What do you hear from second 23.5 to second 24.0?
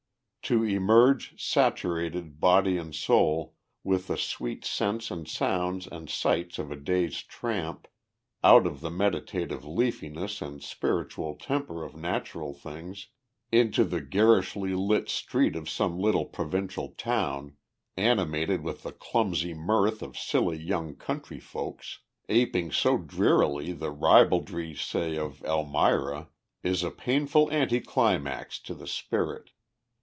the